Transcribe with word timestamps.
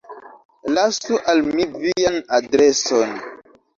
Lasu 0.77 1.19
al 1.33 1.43
mi 1.49 1.67
vian 1.83 2.17
adreson. 2.39 3.15